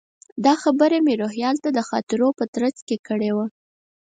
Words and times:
دا 0.45 0.53
خبره 0.63 0.97
مې 1.05 1.13
روهیال 1.21 1.55
ته 1.63 1.69
د 1.73 1.79
خاطرو 1.89 2.27
په 2.39 2.45
ترڅ 2.55 2.75
کې 2.87 2.97
کړې 3.07 3.31
وه. 3.35 3.45